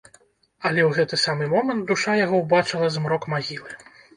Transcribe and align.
Але 0.69 0.81
ў 0.85 0.89
гэты 0.99 1.19
самы 1.25 1.49
момант 1.53 1.85
душа 1.91 2.17
яго 2.25 2.35
ўбачыла 2.45 2.91
змрок 2.97 3.31
магілы. 3.37 3.71